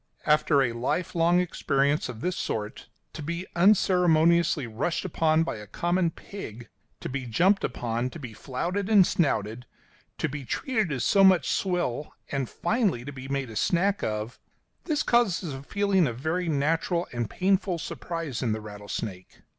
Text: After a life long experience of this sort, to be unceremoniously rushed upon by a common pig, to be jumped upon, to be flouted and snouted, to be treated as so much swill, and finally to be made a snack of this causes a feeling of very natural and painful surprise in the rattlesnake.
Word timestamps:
After 0.25 0.63
a 0.63 0.73
life 0.73 1.13
long 1.13 1.39
experience 1.39 2.09
of 2.09 2.21
this 2.21 2.35
sort, 2.35 2.87
to 3.13 3.21
be 3.21 3.45
unceremoniously 3.55 4.65
rushed 4.65 5.05
upon 5.05 5.43
by 5.43 5.57
a 5.57 5.67
common 5.67 6.09
pig, 6.09 6.69
to 7.01 7.07
be 7.07 7.27
jumped 7.27 7.63
upon, 7.63 8.09
to 8.09 8.17
be 8.17 8.33
flouted 8.33 8.89
and 8.89 9.05
snouted, 9.05 9.67
to 10.17 10.27
be 10.27 10.43
treated 10.43 10.91
as 10.91 11.05
so 11.05 11.23
much 11.23 11.51
swill, 11.51 12.15
and 12.31 12.49
finally 12.49 13.05
to 13.05 13.11
be 13.13 13.27
made 13.27 13.51
a 13.51 13.55
snack 13.55 14.01
of 14.01 14.39
this 14.85 15.03
causes 15.03 15.53
a 15.53 15.61
feeling 15.61 16.07
of 16.07 16.17
very 16.17 16.49
natural 16.49 17.07
and 17.13 17.29
painful 17.29 17.77
surprise 17.77 18.41
in 18.41 18.53
the 18.53 18.59
rattlesnake. 18.59 19.41